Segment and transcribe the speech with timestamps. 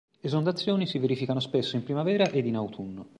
[0.19, 3.07] Esondazioni si verificano spesso in primavera ed in autunno.